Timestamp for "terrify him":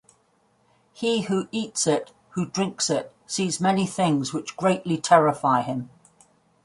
4.97-5.91